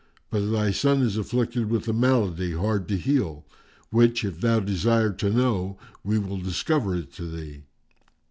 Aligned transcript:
But 0.31 0.49
thy 0.49 0.71
son 0.71 1.03
is 1.03 1.15
afflicted 1.15 1.69
with 1.69 1.87
a 1.87 1.93
malady 1.93 2.53
hard 2.53 2.87
to 2.87 2.97
heal, 2.97 3.45
which, 3.91 4.25
if 4.25 4.41
thou 4.41 4.59
desire 4.59 5.11
to 5.11 5.29
know, 5.29 5.77
we 6.03 6.17
will 6.17 6.41
discover 6.41 6.95
it 6.95 7.13
to 7.13 7.27
thee." 7.29 7.65